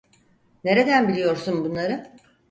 [0.63, 2.11] Nereden biliyorsun bunları?